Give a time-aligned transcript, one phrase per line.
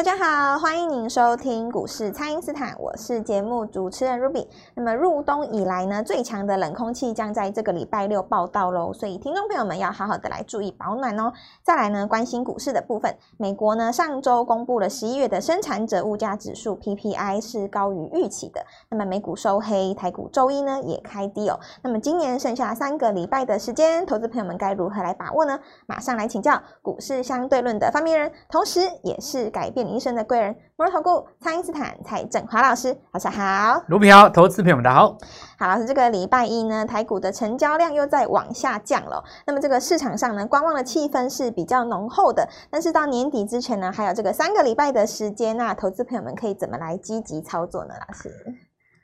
[0.00, 4.46] 大家好，欢迎您收听股市蔡因斯坦，我是节目主持人 Ruby。
[4.74, 11.30] 那么入冬以来呢，最强的冷空气将在这个礼拜六报道喽，所以听众朋友们要好好的来注意保暖哦。
[11.62, 21.60] 再来呢，关心股市的部分，美国呢上周公布了十一月的生产者物价指数 PPI 是高于预期的，那么美股收黑，台股周一呢也开低哦。
[21.82, 25.60] 那么今年剩下三个礼拜的时间，投资朋友们该如何来把握呢？
[25.84, 29.89] 马上来请教股市相对论的发明人，同时也是改变。
[29.90, 33.82] 一生的贵人，摩尔投顾蔡因斯坦蔡振华老师，早上好。
[33.88, 35.18] 卢平好，投资朋友们大家好。
[35.58, 39.22] 好，老师，这个礼拜一呢，台股的成交量又在往下降了。
[39.46, 42.48] 那么这个市场上呢，观望的气氛是比较浓厚的。
[42.70, 47.94] 但是到年底之前呢，还有这个三个礼拜的时间，那投资朋友们可以怎么来积极操作呢？
[48.08, 48.30] 老师，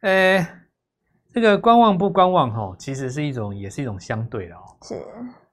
[0.03, 0.47] 呃，
[1.33, 4.61] 这个观望不观望哈，其实是一种，也是一种相对的哦。
[4.83, 5.05] 是。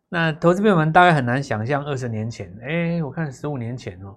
[0.09, 4.15] 那投资朋友们大概很难想象，二十年前，哎，我看十五年前哦。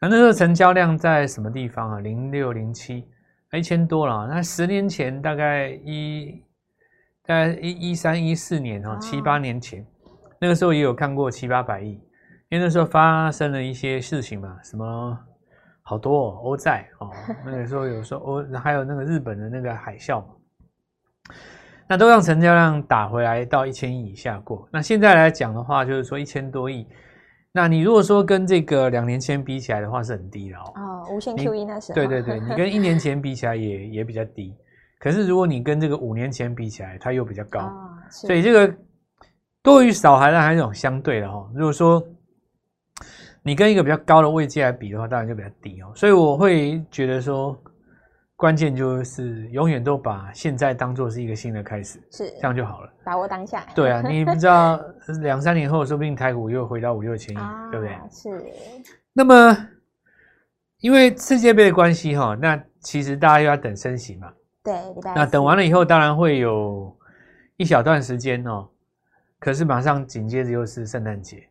[0.00, 1.98] 那那时候成交量在什么地方啊？
[1.98, 3.04] 零六零七，
[3.52, 4.28] 一千多了。
[4.28, 6.40] 那十年前大概一，
[7.26, 9.84] 大概一一三一四年啊，七八年前，
[10.40, 12.00] 那个时候也有看过七八百亿，
[12.48, 15.18] 因为那时候发生了一些事情嘛，什么
[15.82, 17.10] 好多欧债哦，
[17.44, 20.28] 那个时候有时候欧还有那个日本的那个海啸嘛，
[21.88, 24.68] 那都让成交量打回来到一千亿以下过。
[24.70, 26.86] 那现在来讲的话，就是说一千多亿。
[27.60, 30.72] 那你如果说跟这个两年前比起来的话，是很低的哦。
[30.76, 31.94] 哦，无限 QE 那时候。
[31.94, 34.54] 对对对，你跟一年前比起来也也比较低。
[35.00, 37.58] 可是如果你跟这个五年前比起来，它又比较高。
[37.60, 38.72] 哦、所以这个
[39.60, 41.50] 多与少还是还是一种相对的哈、哦。
[41.52, 42.00] 如果说
[43.42, 45.90] 你跟一个比较高的位阶来比的话，当然就比较低哦。
[45.96, 47.60] 所以我会觉得说。
[48.38, 52.92] 关键就是永远都把现在当做是一个新的开始，是这样就好了。
[53.02, 53.66] 把握当下。
[53.74, 54.80] 对啊，你不知道
[55.22, 57.98] 两三年后说不定台股又回到五六千亿，啊、对不对？
[58.12, 58.44] 是。
[59.12, 59.68] 那么，
[60.78, 64.32] 因为世界杯的关系哈，那其实大家又要等升息嘛。
[64.62, 64.72] 对。
[65.16, 66.96] 那等完了以后，当然会有
[67.56, 68.68] 一小段时间哦。
[69.40, 71.47] 可是马上紧接着又是圣诞节。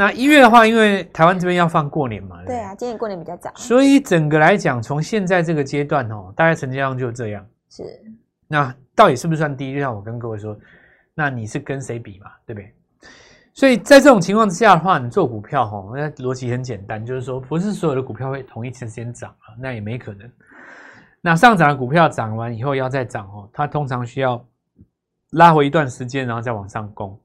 [0.00, 7.46] 那一月的话，因为台湾这边要放过年嘛，对，对啊，今年过年比较早，所以整个来讲，从现在这个阶段哦，大概成交量就这样。
[7.68, 7.84] 是，
[8.48, 9.74] 那到底是不是算低？
[9.74, 10.58] 就像我跟各位说，
[11.14, 12.74] 那你是跟谁比嘛，对不对？
[13.52, 20.26] 所以在这种情况之下的话，你做股票哈，那逻辑很简单，就是说不是所有的股票会同一时间涨啊，那也没可能。
[21.20, 24.42] 那上涨的股票涨完以后要再涨哦，它通常需要
[25.32, 27.20] 拉回一段时间，然后再往上攻，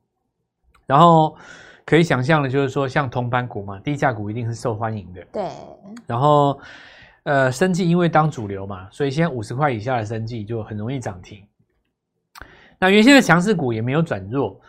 [0.86, 1.38] 然后。
[1.86, 5.24] 可以想象的，就是说，像铜板股嘛，低价股一定是受欢迎的。
[5.32, 5.50] 对。
[6.08, 6.60] 然后，
[7.24, 11.44] 呃，生技因为当主流嘛，所以现在五十块以下的生技就很容易涨停。
[12.80, 14.60] 那原先的强势股也没有转弱，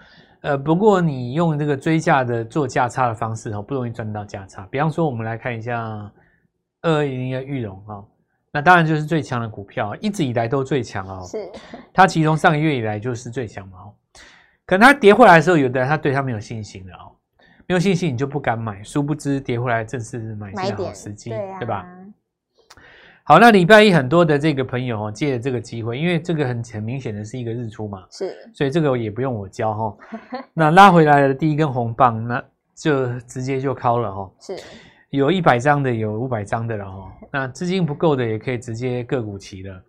[0.43, 4.67] 呃，不过你用这个追价的做价差的方式哦，不容易赚到价差。
[4.71, 5.81] 比方说，我们来看一下
[6.83, 8.05] 二二零零的玉龙啊，
[8.53, 11.27] 那当然就是最强的股票，一直以来都最强哦。
[11.27, 11.51] 是。
[11.95, 13.79] 它其实从上个月以来就是最强嘛。
[14.67, 17.15] 可能它跌回来的时候，有的人他对它没有信心了哦，
[17.69, 21.87] 没有信心你就不敢买，殊不知跌回来正是买进的好时机，对，啊、对吧？
[23.23, 29.97] 好，那礼拜一很多的这个朋友哦，借着这个机会，因为这个很很明显的是一个日出嘛，是，所以这个也不用我教哈。
[30.53, 32.45] 那拉回来的第一根红棒，那
[32.75, 34.57] 就直接就敲了哈，是，
[35.11, 37.13] 有一百张的，有五百张的了哈。
[37.33, 39.83] 那资金不够的也可以直接个股齐了。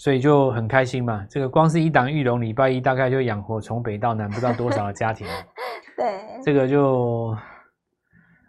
[0.00, 5.26] 所以就很开心嘛，这个光是一档玉龙礼拜一大概就养活从北到南不知道多少的家庭。
[5.94, 7.36] 对，这个就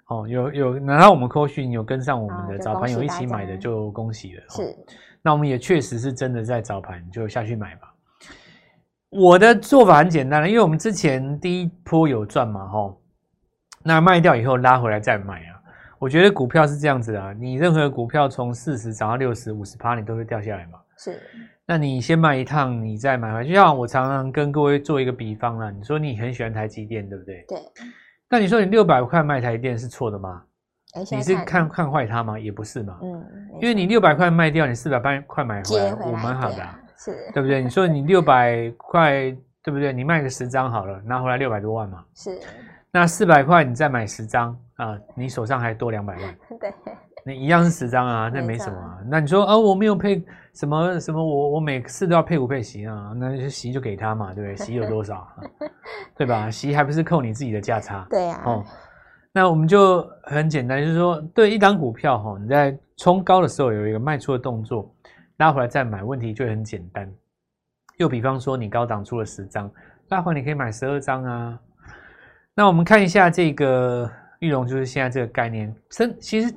[0.07, 4.43] 哦有有拿到我们扣讯有跟上我们的早盘有一起买的就恭喜了。
[4.47, 4.73] 是，
[5.21, 7.93] 那我们也确实是真的在早盘就下去买吧。
[9.09, 13.01] 我的做法很简单了，因为我们之前第一波有赚嘛，吼，
[13.83, 15.59] 那卖掉以后拉回来再买啊。
[15.99, 20.79] 我觉得股票是这样子啊，你任何股票从四十涨到六十五十趴，你都会掉下来嘛。
[21.03, 21.19] 是，
[21.65, 23.43] 那你先卖一趟，你再买回来。
[23.43, 27.43] 就像我常常跟各位做一个比方啦，你说你很喜欢台积电，对不对？
[27.47, 27.57] 对。
[28.29, 30.43] 那你说你六百块卖台积电是错的吗？
[31.09, 32.37] 你是看看坏它吗？
[32.37, 32.99] 也不是嘛。
[33.01, 33.25] 嗯。
[33.59, 36.63] 因为你六百块卖掉，你四百八块买回来，我蛮好的，
[36.97, 37.63] 是，对不对？
[37.63, 39.91] 你说你 六百块，对不对？
[39.91, 42.05] 你卖个十张好了，拿回来六百多万嘛。
[42.13, 42.39] 是。
[42.91, 46.37] 那四百块你再买十张啊，你手上还多两百万。
[46.61, 46.71] 对。
[47.25, 48.99] 你一样是十张啊，那没什么啊。
[49.07, 50.23] 那你说啊，我没有配
[50.53, 54.55] 什么什么，我我每次都要配股配息啊，那就息就给他嘛，对不对？
[54.65, 55.27] 息有多少，
[56.17, 56.49] 对吧？
[56.49, 58.05] 息还不是扣你自己的价差？
[58.09, 58.41] 对呀。
[58.45, 58.63] 哦，
[59.31, 64.93] 那我们就很简单，就是说，对一档股票哈，你在冲高的时候有一个卖出的动作，
[65.37, 67.11] 拉回来再买，问题就很简单。
[67.97, 69.69] 又比方说，你高档出了十张，
[70.09, 71.59] 拉回来你可以买十二张啊。
[72.53, 76.51] 那我们看一下这个裕隆就是现在这个概念，真其实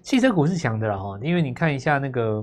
[0.00, 2.42] 汽车股是强的了哈，因为你看一下那个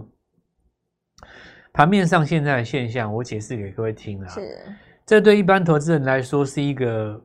[1.74, 4.30] 盘面上现在的现象，我解释给各位听了。
[4.30, 4.64] 是，
[5.04, 7.20] 这对一般投资人来说是一个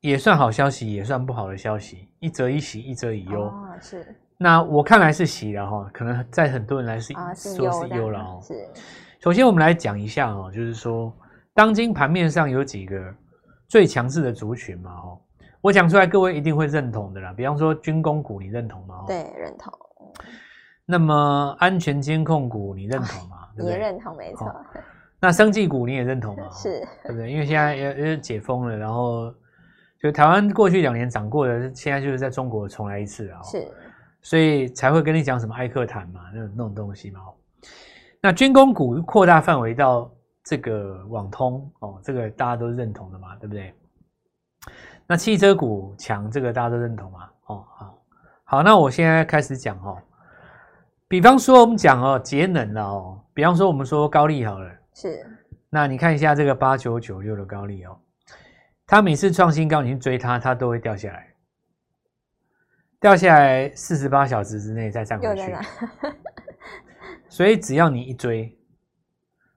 [0.00, 3.44] 也算好消息，也算不好的消息，一则一喜，一则以忧。
[3.44, 4.04] 哦，是。
[4.36, 8.40] 那我看来是喜的哈，可能在很多人来是、啊、是忧了哦。
[8.42, 8.68] 是。
[9.20, 11.16] 首先我们来讲一下哦，就是说
[11.54, 13.14] 当今盘面上有几个
[13.68, 15.20] 最强势的族群嘛哦。
[15.64, 17.32] 我讲出来，各位一定会认同的啦。
[17.34, 19.02] 比方说军工股，你认同吗？
[19.06, 19.72] 对，认同。
[20.84, 23.48] 那么安全监控股，你认同吗？
[23.56, 24.54] 你也认同，没错。
[25.18, 26.50] 那生技股你也认同吗？
[26.50, 27.32] 是，对不对？
[27.32, 29.32] 因为现在也也解封了，然后
[29.98, 33.40] 就台湾过去两年涨过的，现在就是在中国重来一次啊。
[33.42, 33.66] 是，
[34.20, 37.20] 所以才会跟你讲什么艾克坦嘛，那种那种东西嘛。
[38.20, 40.12] 那军工股扩大范围到
[40.42, 43.72] 这个网通哦，这个大家都认同的嘛，对不对？
[45.06, 47.30] 那汽车股强，这个大家都认同吗？
[47.46, 48.02] 哦，好，
[48.44, 50.00] 好，那我现在开始讲哦。
[51.06, 53.20] 比方说，我们讲哦，节能了哦。
[53.34, 55.26] 比方说，我们说高利好了，是。
[55.68, 57.98] 那你看一下这个八九九六的高利哦，
[58.86, 61.34] 它每次创新高，你去追它，它都会掉下来，
[63.00, 65.54] 掉下来四十八小时之内再站回去。
[67.28, 68.56] 所以只要你一追。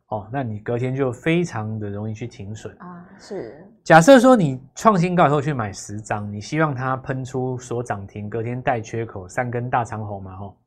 [0.07, 3.05] 哦，那你隔天就非常的容易去停损啊。
[3.19, 10.35] 是，假设说你创新高以后去买十张，你希望它喷出锁涨停，隔天带缺口三根大长红嘛？
[10.35, 10.57] 吼，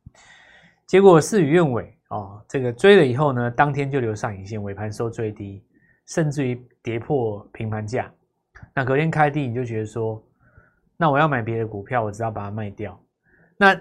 [0.86, 2.42] 结果事与愿违哦。
[2.48, 5.62] 这个追了以后呢，当天就留上影线，尾盘收最低，
[6.06, 8.10] 甚至于跌破平盘价。
[8.74, 10.24] 那隔天开低，你就觉得说，
[10.96, 12.98] 那我要买别的股票，我只要把它卖掉。
[13.58, 13.78] 那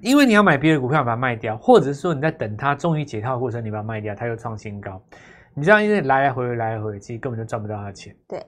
[0.00, 5.02] 因为你要买别的股票把它卖掉，或者是说你在等它终于解套的过程，你把它卖掉，它又创新高，
[5.54, 8.14] 你这样一直来来回回来来回，其实根本就赚不到它钱。
[8.28, 8.38] 对，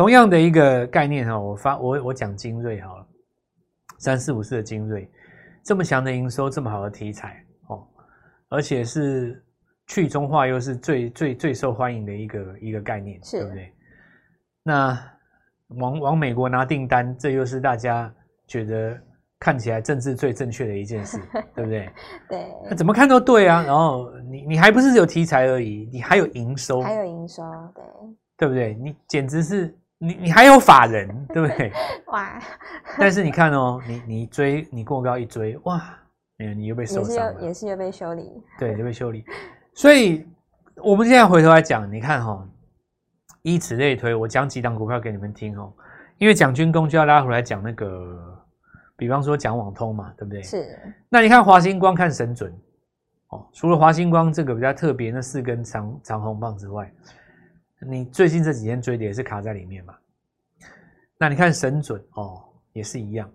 [0.00, 3.06] 同样的一个概念哈，我发我我讲精锐好了，
[3.98, 5.06] 三四五四的精锐，
[5.62, 7.86] 这么强的营收，这么好的题材哦，
[8.48, 9.44] 而且是
[9.86, 13.70] 去中化又是最最最受欢迎的一个一个概念，对不对？
[14.62, 14.98] 那
[15.78, 18.10] 往往美国拿订单，这又是大家
[18.46, 18.98] 觉得。
[19.38, 21.18] 看起来政治最正确的一件事，
[21.56, 21.90] 对不对？
[22.28, 23.62] 对，那怎么看都对啊。
[23.62, 27.42] 然后你你还不是有题材而已，你还有营收，还有营收，
[27.74, 27.84] 对，
[28.36, 28.74] 对不对？
[28.74, 31.72] 你简直是你你还有法人，对不对？
[32.12, 32.40] 哇！
[32.98, 35.80] 但是你看哦，你你追你过高一追，哇，
[36.38, 39.24] 你你又被受伤了，也是又也是又被修理，对，又被修理。
[39.74, 40.26] 所以
[40.76, 42.48] 我们现在回头来讲，你看哈、哦，
[43.42, 45.72] 以此类推，我讲几档股票给你们听哦，
[46.18, 48.36] 因为讲军工就要拉回来讲那个。
[48.96, 50.42] 比方说讲网通嘛，对不对？
[50.42, 50.78] 是。
[51.08, 52.52] 那你看华星光看神准，
[53.28, 56.92] 哦，除了华星光这个比较特别那四根长长红棒之外，
[57.88, 59.94] 你最近这几天追的也是卡在里面嘛。
[61.18, 62.42] 那你看神准哦，
[62.72, 63.30] 也是一样。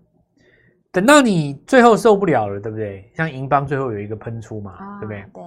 [0.92, 3.12] 等到你最后受不了了，对不对？
[3.15, 5.21] 像银邦最后有一个喷出嘛，哦、对不对？
[5.33, 5.44] 对。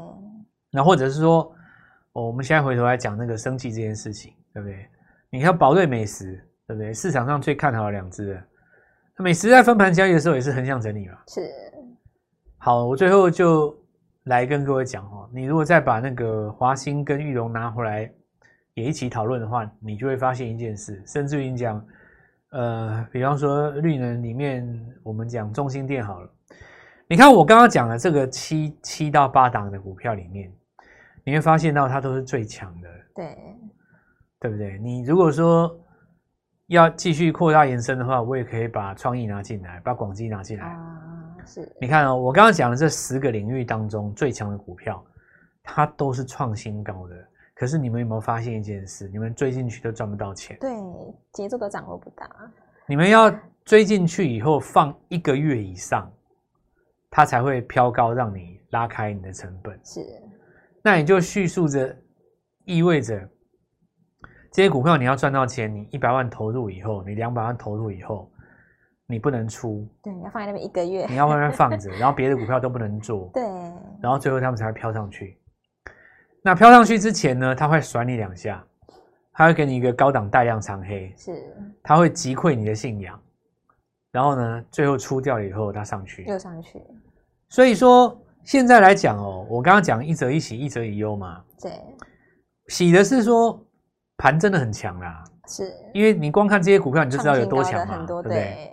[0.70, 1.52] 那或者是说，
[2.12, 4.86] 哦，我们现在回头来讲那个生气这件事情，对不对？
[5.30, 6.34] 你看宝瑞美食，
[6.66, 6.92] 对不对？
[6.92, 8.40] 市场上最看好的两只。
[9.16, 11.18] 美食在分盘交易的时候也是横向整理嘛？
[11.28, 11.40] 是。
[12.58, 13.76] 好，我最后就
[14.24, 18.12] 来跟各位讲哦，你如果再把那个华兴跟玉龙拿回来
[18.78, 21.84] 也一起讨论的话，你就会发现一件事，甚至于你讲，
[22.50, 24.66] 呃，比方说绿能里面，
[25.02, 26.30] 我们讲中心电好了，
[27.08, 30.52] 你看我刚刚讲的这个七七到八档的股票里面，
[31.24, 33.36] 你会发现到它都是最强的，对，
[34.40, 34.78] 对不对？
[34.78, 35.78] 你如果说。
[36.68, 40.66] 要继续扩大延伸的话，我也可以把创意拿进来，把广基拿进来。
[40.66, 41.66] 啊，是。
[41.80, 45.02] 你看哦，我刚刚讲的这十个领域当中最强的股票，
[45.62, 47.16] 它都是创新高的。
[47.58, 49.08] 可是你们有没有发现一件事？
[49.08, 50.56] 你们追进去都赚不到钱。
[50.60, 50.70] 对，
[51.32, 52.24] 节奏都掌握不到。
[52.86, 53.28] 你们要
[53.64, 56.08] 追进去以后放一个月以上，
[57.10, 59.78] 它才会飘高，让你拉开你的成本。
[59.84, 60.00] 是。
[60.82, 61.94] 那你就叙述着，
[62.64, 63.28] 意味着。
[64.52, 68.30] 这些股票你要赚到钱，你一百万投入以后，你两百万投入以后，
[69.08, 69.84] 你不能出。
[70.00, 71.04] 对，你要放在那边一个月。
[71.06, 73.28] 你要慢慢放着，然后别的股票都不能做。
[73.34, 73.42] 对。
[74.00, 75.36] 然后最后他们才会飘上去。
[76.42, 78.64] 那飘上去之前呢，它会甩你两下，
[79.32, 81.12] 它会给你一个高档带量长黑。
[81.16, 81.32] 是。
[81.82, 83.20] 它会击溃你的信仰，
[84.12, 86.24] 然后呢，最后出掉了以后，它上去。
[86.24, 86.82] 又上去。
[87.48, 91.42] 所以说现在来讲哦，我刚刚讲一则一喜，一则一忧嘛。
[91.60, 91.72] 对。
[92.68, 93.64] 喜的是说。
[94.20, 98.68] 盘真的很强啦，是因为你光看这些股票你就知道有多强嘛，对不对？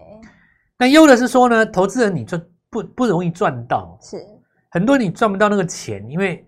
[0.76, 4.18] 那忧的是说呢，投资人你赚不不容易赚到，是
[4.72, 6.44] 很多你赚不到那个钱，因为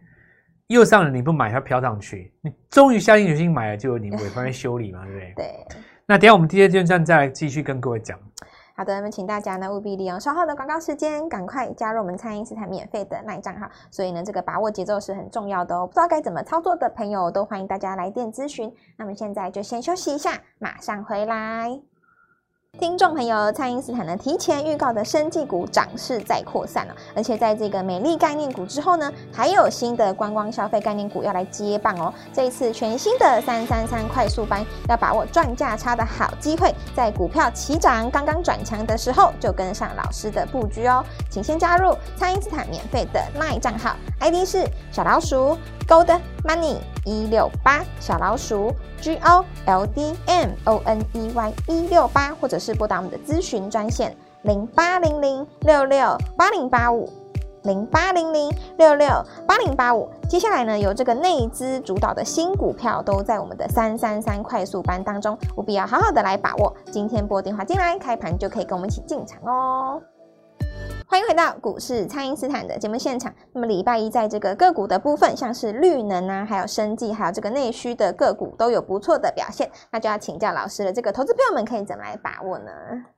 [0.67, 5.33] 又上了你不买它飘上去，你终于下定决心买了，就有你尾盘 修理嘛，对不对？
[5.35, 5.67] 对。
[6.05, 8.17] 那等下我们第二阶段再来继续跟各位讲。
[8.75, 13.67] 好的，那么请大家呢务必利用稍后的广告时间，赶快加入我们蔡因斯坦免费的 LINE 账号。
[13.89, 15.87] 所以呢，这个把握节奏是很重要的哦。
[15.87, 18.71] 不知道该怎么操作的朋友，都欢迎大家来电咨询。
[18.95, 21.79] 那么现在就先休息一下，马上回来。
[22.79, 32.13] 听众朋友，蔡因斯坦呢提前预告的生技股涨势在扩散了，而且在这个美丽概念股之后呢，还有新的观光消费概念股要来接棒哦。
[32.31, 41.03] 这一次全新的三三三快速班，要把握赚价差的好机会，在股票起涨刚刚转强的时候，就跟上老师的布局哦。
[41.31, 45.57] 请先加入蔡因斯坦免费的 LINE 账号，ID 是小老鼠
[45.87, 48.73] Gold Money 一六八小老鼠。
[48.99, 57.07] G O L D M O N E Y 一六八，或者是拨打我们的咨询专线零八零零六六八零八五
[57.61, 59.07] 零八零零六六
[59.45, 60.09] 八零八五。
[60.27, 66.75] 接下来呢，由这个内资主导的新股票都在我们的三三三快速班当中，务必要好好的来把握。
[66.91, 70.01] 今天拨电话进来，开盘就可以跟我们一起进场哦。
[71.09, 73.33] 欢迎回到股市，蔡因斯坦的节目现场。
[73.53, 79.71] 那么礼拜一在这个个股的部分，像是绿能啊，还有生技，还有这个内需的个股都有不错的表现。
[79.89, 82.71] 那就要请教老师了，这个投资朋友们可以怎么来把握呢？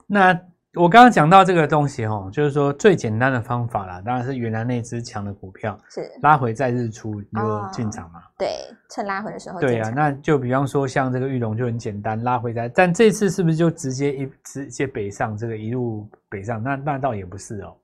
[0.06, 0.40] 那
[0.76, 8.20] 我刚刚讲到这个东西哦，就是说最简单的方法啦，当然是原来那只强的股票是拉回再日出你就进场嘛。
[8.20, 8.50] 哦，对，
[8.92, 9.60] 趁拉回的时候。
[9.60, 16.62] 对啊，那就比方说像这个玉龙就很简单，拉回在，但这次是不是就直接一直接北上，这个一路北上？
[16.62, 17.76] 那那倒也不是哦。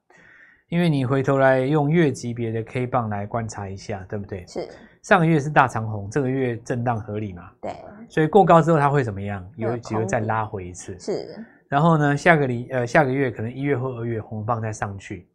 [0.69, 4.45] 因为你回头来用月级别的 K 棒来观察一下，对不对？
[4.47, 4.67] 是
[5.01, 7.49] 上个月是大长红，这个月震荡合理嘛？
[7.61, 7.71] 对。
[8.09, 9.43] 所以过高之后它会怎么样？
[9.55, 10.95] 有机会再拉回一次。
[10.99, 11.43] 是。
[11.67, 15.27] 然后呢，下个礼呃下个月可能一月或二月红棒再上去。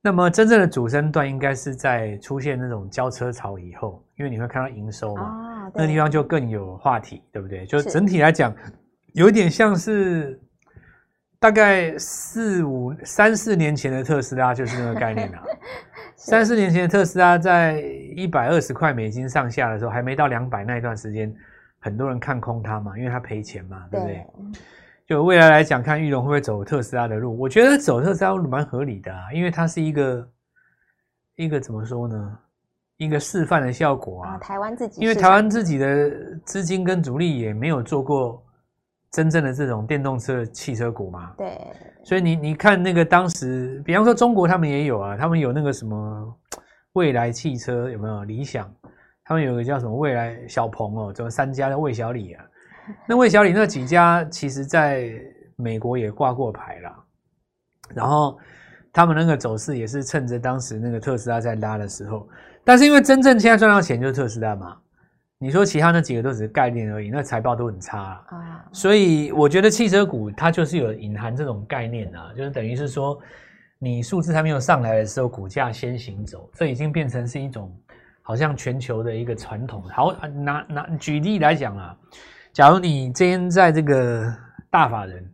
[0.00, 5.22] 那么真正的主升段应该是在出现那种交车潮以后，因为你会看到营收嘛，
[5.66, 7.64] 哦、那个地方就更有话题，对不对？
[7.66, 8.54] 就整体来讲，
[9.14, 10.40] 有点像是。
[11.38, 15.42] 大概四五三四年前的特斯拉就是那个概念啊。
[16.14, 17.80] 三四年前的特斯拉在
[18.14, 21.34] 一百二十块美金上下的时候，还没到两百那一段时间，
[21.80, 24.24] 很多人看空它嘛，因为它赔钱嘛，对不对？
[25.06, 27.38] 就未来来讲，看玉龙会不会走特斯拉的路？
[27.38, 30.28] 我觉得走特斯拉路蛮合理的啊，因为它是一个
[31.36, 32.38] 一个怎么说呢？
[32.96, 34.38] 一个示范的效果啊。
[34.38, 36.10] 台湾自己，因为台湾自己的
[36.44, 38.42] 资金跟主力也没有做过。
[39.14, 41.60] 真正的这种电动车汽车股嘛，对，
[42.02, 46.34] 所以你你看那个当时，比方说中国他们也有啊，他们有那个什么
[46.94, 48.24] 未来汽车有没有？
[48.24, 48.74] 理想，
[49.22, 52.42] 他们有个叫什么未来小鹏哦，这三家的魏小李啊，
[53.06, 55.12] 那魏小李那几家其实在
[55.56, 57.04] 美国也挂过牌了，
[57.94, 58.38] 然后
[58.92, 62.28] 他们那个走势也是趁着当时那个特斯拉在拉的时候，
[62.64, 64.76] 但是因为真正现在赚到钱就是特斯拉嘛。
[65.38, 68.64] 你说其他那几个都只是概念而已，那财报都很差啊，啊。
[68.70, 73.18] 所以我觉得汽车股它就是有隐含这种概念啊，就是等于是说，
[73.80, 77.76] 你数字还没有上来的时候，股价先行走，这已经变成是一种
[78.22, 79.82] 好像全球的一个传统。
[79.88, 81.96] 好，拿拿举例来讲啊，
[82.52, 84.30] 假如你今天在这个
[84.70, 85.26] 大法人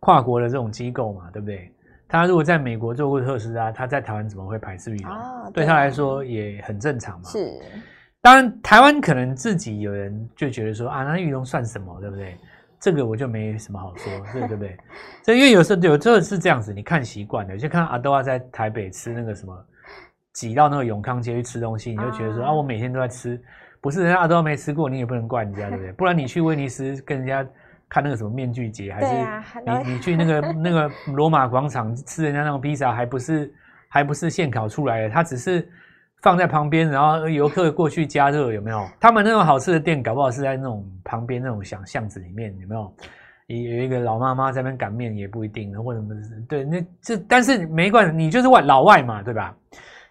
[0.00, 1.72] 跨国的这种机构嘛，对不对？
[2.08, 5.12] 他如果在美国做过特斯拉，他在台湾怎么会排斥裕隆？
[5.12, 7.28] 啊，对他来说也很正常嘛。
[7.30, 7.60] 是。
[8.20, 12.36] 当然，台湾可能自己有人就觉得说啊，那裕隆算什么，对不对？
[12.80, 14.76] 这个我就没什么好说，对 对不对？
[15.22, 19.56] 这因为有时候有时候是这样子，你看习惯了，就看阿多啊在台北吃那个什么，
[20.32, 23.40] 挤到那个永康街去吃东西，你就觉得说啊，我每天都在吃，
[23.80, 25.92] 不是人家阿多没吃过，你也不能怪人家，对不对？
[25.98, 27.46] 不然你去威尼斯跟人家
[27.88, 29.14] 看那个什么面具节，还是
[29.84, 33.52] 你你去那个 那个罗马广场吃人家那种披萨，还不是
[33.88, 35.68] 还不是现烤出来的，它只是。
[36.22, 38.84] 放在旁边，然后游客过去加热，有没有？
[38.98, 42.92] 他们那种好吃的店，搞不好是在那种旁边那种小巷子里面，有没有？
[43.48, 46.14] 有一个老妈妈在那边擀面，也不一定，或者什么？
[46.48, 49.54] 对，那这但是没关系，你就是外老外嘛，对吧？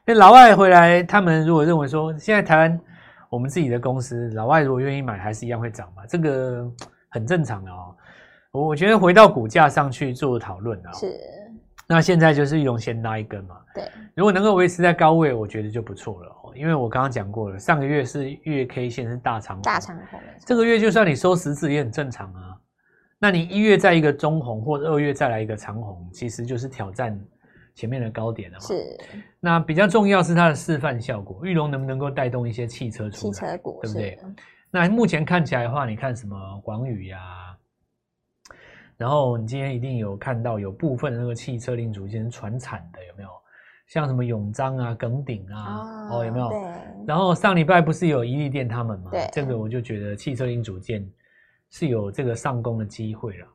[0.05, 2.79] 那老外回来，他们如果认为说，现在台湾
[3.29, 6.71] 我们自己的公司，老外如果愿意买，还是一样会涨嘛，这个
[7.09, 7.95] 很正常的哦。
[8.51, 10.91] 我觉得回到股价上去做讨论啊。
[10.93, 11.19] 是。
[11.87, 16.51] 那现在就是裕隆先拉一根嘛，对，如果能够维持在高位，我觉得就不错了哦。
[16.55, 22.57] 因为我刚刚讲过了，上个月是月 K 线是大长红，大长红，这个月就算你收十字也很正常啊。
[23.19, 27.19] 那你一月再一个中红，或者二月再来一个长红，其实就是挑战
[27.75, 28.65] 前面的高点了嘛。
[28.65, 28.97] 是。
[29.39, 34.17] 那比较重要是它的示范效果，玉龙能不能够带动一些汽车出来，汽车股，对不对？
[34.71, 37.19] 那目前看起来的话，你看什么广宇呀？
[38.97, 43.29] 然后你今天一定有看到有部分的那个汽车零组件传产的有没有？
[43.87, 46.49] 像什么永章啊、耿鼎啊，哦，哦有没有？
[46.49, 46.59] 对。
[47.05, 49.11] 然后上礼拜不是有一利电他们吗？
[49.11, 49.29] 对。
[49.31, 51.07] 这个我就觉得汽车零组件
[51.69, 53.47] 是有这个上攻的机会了。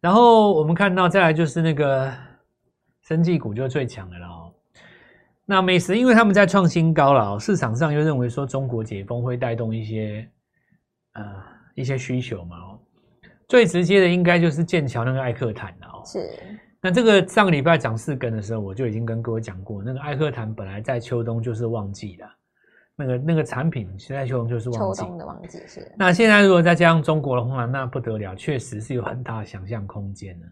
[0.00, 2.10] 然后我们看到再来就是那个
[3.08, 4.52] 生技股就最强的了哦。
[5.46, 10.28] 那美食因为他们在创新高了哦，市场上又认为说中国解封会带动一些
[11.14, 11.24] 呃
[11.74, 12.78] 一些需求嘛哦。
[13.48, 16.02] 最直接的应该就是剑桥那个艾克坦了哦。
[16.04, 16.28] 是。
[16.82, 22.28] 那这个上个礼拜涨四根的时候，我就已经跟各位讲过，那个艾克坦本来在秋冬就是旺季的，
[22.94, 25.00] 那个那个产品现在秋冬就是旺季。
[25.00, 25.90] 秋冬的旺季是。
[25.96, 30.46] 那现在如果再加上中国的话，那不得了，确实是有很大的想象空间的。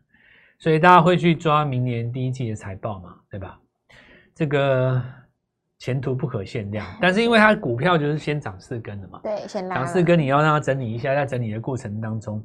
[0.59, 3.59] 所以大家会去抓明年第一季的财报嘛，对吧？
[4.35, 5.03] 这个
[5.79, 6.87] 前途不可限量。
[7.01, 12.45] 但是因为它的股票就是先涨四根的嘛，对，先涨四根，你要让它整理一下，在整理的过程当中。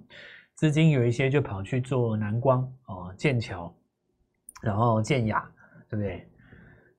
[0.56, 3.74] 资金有一些就跑去做南光哦，剑桥，
[4.62, 5.50] 然后建雅，
[5.90, 6.28] 对不对？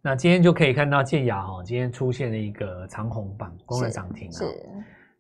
[0.00, 4.32] 那今天就可以看到建雅哦，今天出现了一个长红板，攻了涨停啊。
[4.32, 4.44] 是。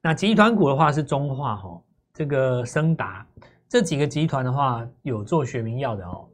[0.00, 1.80] 那集团股的话是中化哦，
[2.12, 3.24] 这个升达
[3.72, 6.28] 这几个集团的话有做学名药的哦，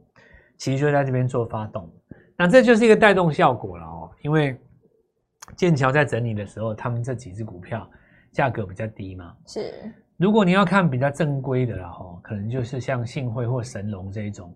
[0.57, 1.89] 其实就在这边做发动。
[2.37, 4.59] 那这就是一个带动效果了哦，因为
[5.55, 7.89] 剑桥在整理的时候，他们这几只股票
[8.33, 9.33] 价格比较低嘛。
[9.47, 9.73] 是。
[10.17, 14.53] 如果你要看比较正规的了哈，可能就是像信汇或神龙这一种。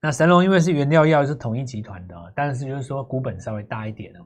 [0.00, 4.24] 那神龙因为是原料药是统一集团的，但是就是说股本稍微大一点哦。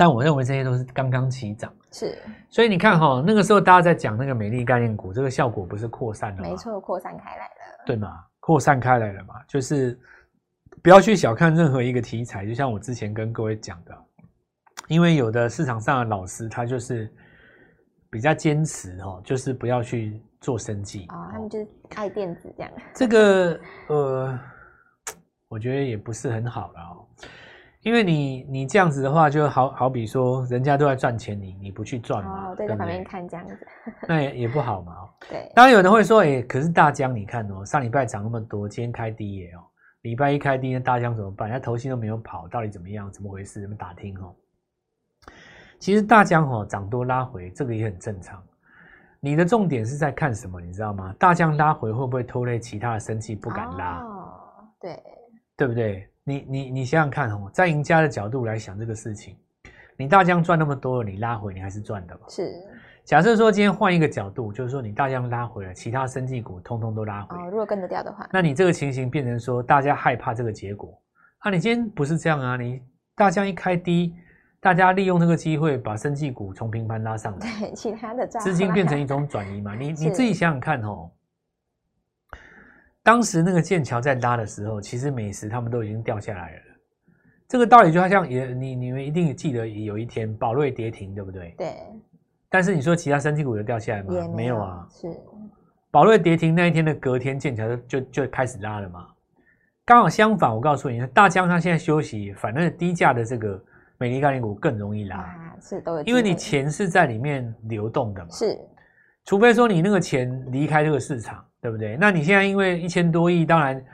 [0.00, 2.16] 但我认为这些都是刚刚起涨，是。
[2.48, 6.48] 所以你看哈，那个时候大家在讲那个美丽概念股，这个效果不是扩散了吗？
[6.48, 8.24] 没错，扩散开来了，对嘛？
[8.40, 10.00] 扩散开来了嘛，就是
[10.82, 13.94] 不要去小看任何一个题材，就像我之前跟各位讲的，
[14.88, 17.12] 因为有的市场上的老师他就是。
[18.12, 22.72] 比较坚持哦，就是不要去做生计哦，他们就是爱电子这样。
[22.92, 24.40] 这个呃，
[25.46, 27.06] 我觉得也不是很好了哦，
[27.82, 33.58] 因为你你这样子的话，就好好比说人家都在赚钱，你你不去赚嘛，哦，对，在旁边看这样子，
[34.06, 35.08] 那也也不好嘛。
[35.30, 39.60] 对，当然有人会说，哎，可是大江你看哦，上礼拜涨那么多，今天开低耶哦，
[40.02, 41.48] 礼拜一开低，那大江怎么办？
[41.48, 43.10] 人家投信都没有跑，到底怎么样？
[43.10, 43.62] 怎么回事？
[43.62, 44.34] 怎么打听哦？
[45.78, 48.42] 其实大江哦涨多拉回，这个也很正常。
[49.20, 50.60] 你的重点是在看什么？
[50.60, 51.14] 你知道吗？
[51.18, 54.00] 大江拉回会不会拖累其他的生气不敢拉？
[54.02, 55.02] 哦，对，
[55.56, 56.09] 对不对？
[56.24, 59.36] 你你你想想看哦，在赢家的角度来想这个事情，
[59.96, 62.20] 你大疆赚那么多了，你拉回你还是赚的嘛？
[62.28, 62.52] 是。
[63.04, 67.36] 假设说今天换一个角度，就是说你大疆拉回了，其他生技股通通都拉回。
[67.36, 70.96] 哦，如果跟得掉的话，那你这个情形变成说大家害怕这个结果
[71.38, 71.50] 啊？
[71.50, 72.56] 你今天不是这样啊？
[72.56, 72.82] 你
[73.16, 74.14] 大疆一开低。
[74.62, 79.74] 大家利用这个机会把生技股从平盘拉上来，对，其他的资金变成一种转移嘛？
[79.74, 81.10] 你 你自己想想看哦，
[83.10, 86.62] 当时那个剑桥在拉的时候，其实美食他们都已经掉下来了。
[87.48, 91.52] 这个道理就好像也你你们一定记得有一天宝瑞跌停，对不对？
[91.58, 91.74] 对。
[92.48, 94.14] 但是你说其他生技股有掉下来吗？
[94.14, 94.86] 也没有，啊。
[94.92, 95.08] 是。
[95.90, 99.08] 宝瑞跌停那一天的隔天，剑桥就就就开始拉了嘛。
[99.84, 103.60] 刚好相反，我告诉你，大江他现在休息，反正低价的这个。
[103.98, 108.58] 美丽概念股更容易拉，啊、是都有，因为你钱是在里面流动的嘛，是，
[109.26, 111.96] 除非说你那个钱离开这个市场，对不对？
[111.96, 113.84] 那你现在因为一千多亿，当然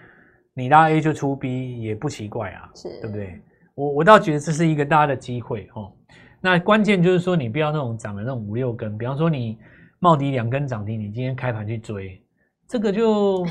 [0.54, 3.40] 你拉 A 就出 B 也不奇怪啊，是对不对？
[3.74, 5.92] 我我倒觉得这是一个大的机会哦。
[6.40, 9.58] 那关键就是说你不要那种涨了那种五六根，比方说你
[9.98, 12.22] 茂迪两根涨停，你今天开盘去追，
[12.68, 13.44] 这个就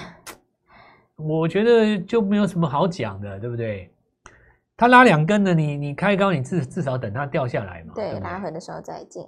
[1.18, 3.92] 我觉得就没有什么好讲的，对不对？
[4.78, 7.94] 它拉两根的，你你开高，你至至少等它掉下来嘛。
[7.96, 9.24] 对，对对拉回的时候再进。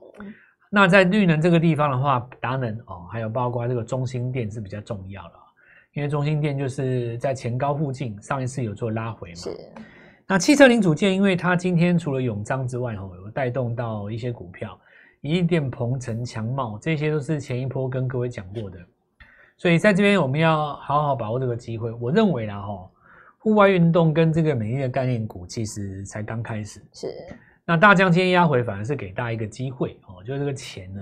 [0.70, 5.34] 那在绿能这个地方的话，达能哦，还有包括这个中心电是比较重要了，
[5.94, 9.36] 因为中心电就是在前高附近，上一次有做拉回嘛。
[9.36, 9.58] 是。
[10.28, 14.78] 那汽车零组件，因为它今天除了永章之外，哦，有带动到一些股票，
[15.22, 18.78] 一电、鹏程、强茂，这些都是前一波跟各位讲过的，
[19.56, 21.92] 所以在这边我们要好好把握这个机会。
[21.94, 22.90] 我认为啦，哈。
[23.40, 27.08] 户外运动跟这个美丽的概念股其实才刚开始，是。
[27.70, 31.02] 那大降今天压回，反而是给大家一个机会哦，就这个钱呢，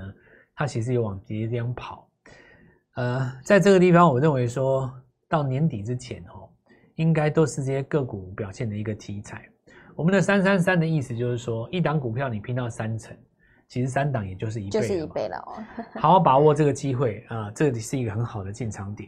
[0.55, 2.09] 它其实有往别的地方跑。
[2.95, 4.91] 呃，在这个地方，我认为说
[5.29, 6.49] 到年底之前哦，
[6.95, 9.47] 应该都是这些个股表现的一个题材。
[9.95, 13.15] 我们的三三三的意思就是说，一档股票你拼到三成，
[13.67, 15.63] 其实三档也就是一倍，就是一倍了哦。
[15.99, 19.07] 好好把握这个机会啊，呃，这里是一个很好的进场点。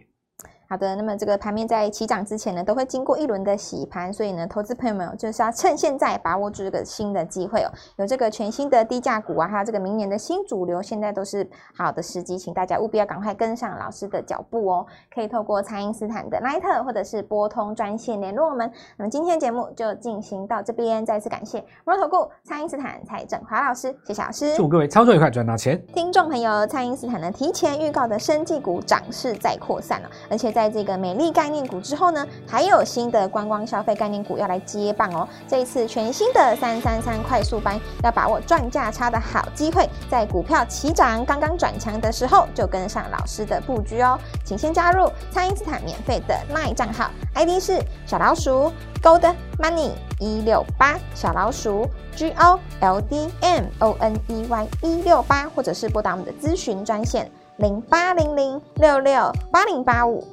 [0.70, 7.72] 好的，那么这个盘面在起涨之前呢，都会经过一轮的洗盘，所以呢，投资朋友们就是要趁现在把握住这个新的机会哦。
[7.96, 14.86] 有这个全新的低价股啊，还有这个明年的新主流，现在都是好的时机，请大家务必要赶快跟上老师的脚步哦。
[15.14, 18.70] 可以透过蔡因斯坦的 LINE 或者是拨通专线联络我们。
[18.98, 24.54] 那么今天节目就进行到这边，再次感谢摩尔投顾蔡因斯坦蔡振华老师，谢谢老师。
[24.58, 25.82] 祝各位操作愉快，赚到钱。
[25.94, 35.30] 听众朋友，蔡因斯坦呢提前预告的生技股涨势在扩散了，而且在这个美丽概念股之后呢，还有新的观光消费概念股要来接棒哦。
[35.48, 44.20] 这一次全新的三三三快速班，要把握赚价差的好机会，在股票起涨刚刚转强的时候，就跟上老师的布局哦。
[44.44, 48.72] 请先加入蔡因斯坦免费的卖账号，ID 是小老鼠
[49.04, 60.28] Gold Money 一六八，小老鼠 G O L D M O N E Y 一六八，或者是拨打我们的咨询专线零八零零六六八零八五。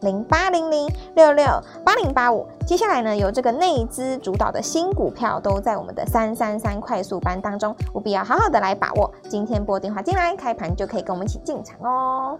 [0.00, 1.46] 零八零零六六
[1.84, 9.12] 八零八五，接下来呢，由这个内资主导的新股票都在我们的三三三快速班当中，务必要好好的来把握。
[9.28, 12.38] 今天拨电话进来，开盘就可以跟我们一起进场哦。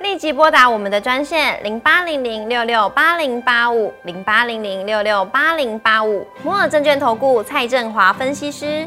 [0.00, 8.86] 立即拨打我们的专线零八零零六六八零八五零八零零六六八零八五，摩尔证券投顾蔡振华分析师。